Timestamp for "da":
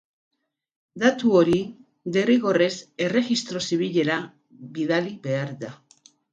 5.65-5.75